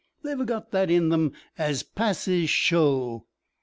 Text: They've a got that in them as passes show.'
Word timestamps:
They've 0.23 0.39
a 0.39 0.45
got 0.45 0.71
that 0.71 0.89
in 0.89 1.09
them 1.09 1.33
as 1.59 1.83
passes 1.83 2.49
show.' 2.49 3.27